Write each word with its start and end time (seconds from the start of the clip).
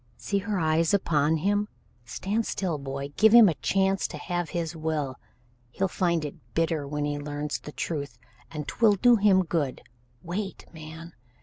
See 0.17 0.39
her 0.39 0.57
eyes 0.59 0.95
upon 0.95 1.37
him. 1.37 1.67
Stand 2.05 2.47
still, 2.47 2.79
boy; 2.79 3.09
give 3.17 3.33
him 3.33 3.47
a 3.47 3.53
chance 3.53 4.07
to 4.07 4.17
have 4.17 4.49
his 4.49 4.75
will. 4.75 5.17
He'll 5.69 5.87
find 5.87 6.25
it 6.25 6.33
bitter 6.55 6.87
when 6.87 7.05
he 7.05 7.19
learns 7.19 7.59
the 7.59 7.71
truth, 7.71 8.17
and 8.49 8.67
'twill 8.67 8.95
do 8.95 9.17
him 9.17 9.45
good. 9.45 9.83
Wait, 10.23 10.65
man! 10.73 11.13